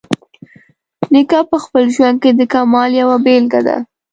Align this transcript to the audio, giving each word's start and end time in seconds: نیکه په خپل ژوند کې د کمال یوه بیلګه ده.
نیکه 1.13 1.39
په 1.49 1.57
خپل 1.63 1.83
ژوند 1.95 2.17
کې 2.23 2.31
د 2.33 2.41
کمال 2.53 2.91
یوه 3.01 3.17
بیلګه 3.25 3.61
ده. 3.67 3.77